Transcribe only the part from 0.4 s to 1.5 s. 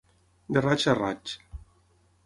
De raig a raig.